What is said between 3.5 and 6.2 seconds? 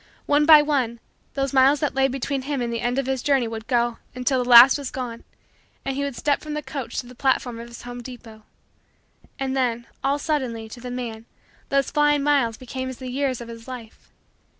go until the last was gone and he would